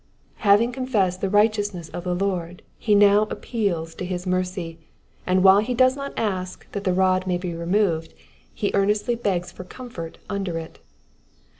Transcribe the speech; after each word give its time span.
'*^ 0.01 0.03
Having 0.37 0.71
confessed 0.71 1.21
the 1.21 1.29
righteousness 1.29 1.87
of 1.89 2.05
the 2.05 2.15
Lord, 2.15 2.63
he 2.79 2.95
now 2.95 3.27
appeals 3.29 3.93
to 3.93 4.03
his 4.03 4.25
mercy, 4.25 4.79
and 5.27 5.43
while 5.43 5.59
he 5.59 5.75
does 5.75 5.95
not 5.95 6.11
ask 6.17 6.65
that 6.71 6.85
the 6.85 6.93
rod 6.95 7.27
may 7.27 7.37
be 7.37 7.53
removed, 7.53 8.15
he 8.51 8.71
earnestly 8.73 9.13
begs 9.13 9.51
for 9.51 9.63
comfort 9.63 10.17
under 10.27 10.57
it. 10.57 10.79